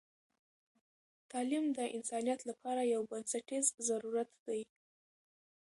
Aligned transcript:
تعلیم 1.31 1.65
د 1.77 1.79
انسانیت 1.97 2.41
لپاره 2.49 2.81
یو 2.93 3.01
بنسټیز 3.11 3.65
ضرورت 3.87 4.29
دی. 4.47 4.61